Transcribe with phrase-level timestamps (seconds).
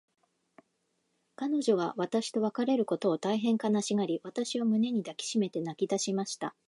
[1.35, 6.55] 彼女は私と別れることを、大へん悲しがり、私を胸に抱きしめて泣きだしました。